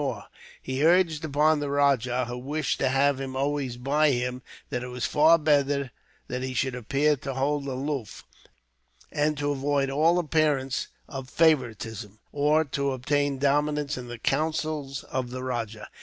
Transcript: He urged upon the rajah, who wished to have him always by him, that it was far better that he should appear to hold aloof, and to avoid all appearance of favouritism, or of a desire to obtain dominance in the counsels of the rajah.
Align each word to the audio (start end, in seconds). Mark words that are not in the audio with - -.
He 0.59 0.83
urged 0.83 1.23
upon 1.23 1.59
the 1.59 1.69
rajah, 1.69 2.25
who 2.25 2.35
wished 2.39 2.79
to 2.79 2.89
have 2.89 3.21
him 3.21 3.35
always 3.35 3.77
by 3.77 4.09
him, 4.09 4.41
that 4.71 4.81
it 4.81 4.87
was 4.87 5.05
far 5.05 5.37
better 5.37 5.91
that 6.27 6.41
he 6.41 6.55
should 6.55 6.73
appear 6.73 7.15
to 7.17 7.35
hold 7.35 7.67
aloof, 7.67 8.23
and 9.11 9.37
to 9.37 9.51
avoid 9.51 9.91
all 9.91 10.17
appearance 10.17 10.87
of 11.07 11.29
favouritism, 11.29 12.17
or 12.31 12.61
of 12.61 12.67
a 12.69 12.69
desire 12.71 12.83
to 12.87 12.91
obtain 12.93 13.37
dominance 13.37 13.95
in 13.95 14.07
the 14.07 14.17
counsels 14.17 15.03
of 15.03 15.29
the 15.29 15.43
rajah. 15.43 15.87